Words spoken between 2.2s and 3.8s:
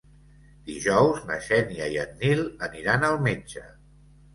Nil aniran al metge.